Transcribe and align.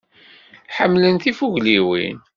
Ḥemmlen 0.77 1.17
tifugliwin. 1.17 2.17